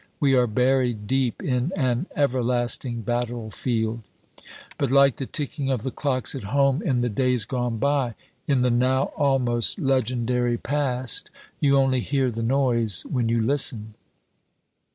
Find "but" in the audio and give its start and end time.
4.79-4.89